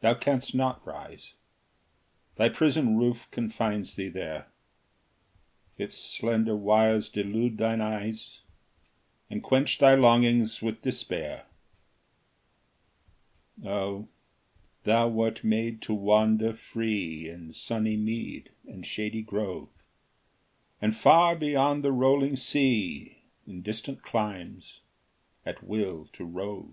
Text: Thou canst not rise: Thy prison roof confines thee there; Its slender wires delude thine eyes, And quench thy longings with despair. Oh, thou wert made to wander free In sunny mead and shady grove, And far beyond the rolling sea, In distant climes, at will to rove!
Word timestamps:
Thou 0.00 0.14
canst 0.14 0.54
not 0.54 0.82
rise: 0.86 1.34
Thy 2.36 2.48
prison 2.48 2.96
roof 2.96 3.28
confines 3.30 3.96
thee 3.96 4.08
there; 4.08 4.50
Its 5.76 5.94
slender 5.94 6.56
wires 6.56 7.10
delude 7.10 7.58
thine 7.58 7.82
eyes, 7.82 8.40
And 9.28 9.42
quench 9.42 9.76
thy 9.76 9.94
longings 9.94 10.62
with 10.62 10.80
despair. 10.80 11.44
Oh, 13.62 14.08
thou 14.84 15.08
wert 15.08 15.44
made 15.44 15.82
to 15.82 15.92
wander 15.92 16.54
free 16.54 17.28
In 17.28 17.52
sunny 17.52 17.98
mead 17.98 18.52
and 18.66 18.86
shady 18.86 19.20
grove, 19.20 19.68
And 20.80 20.96
far 20.96 21.36
beyond 21.36 21.84
the 21.84 21.92
rolling 21.92 22.36
sea, 22.36 23.18
In 23.46 23.60
distant 23.60 24.00
climes, 24.02 24.80
at 25.44 25.62
will 25.62 26.06
to 26.14 26.24
rove! 26.24 26.72